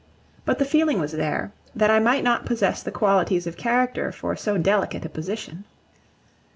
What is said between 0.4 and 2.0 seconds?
But the feeling was there, that I